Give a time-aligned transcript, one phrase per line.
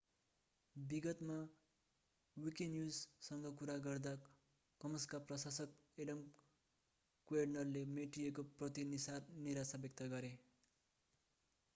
[0.75, 1.33] विगतमा
[2.37, 4.13] विकीन्युजसँग कुरा गर्दा
[4.81, 6.23] कमन्सका प्रशासक एडम
[7.27, 10.33] कुएर्डनले मेटिएको प्रति निराशा व्यक्त गरे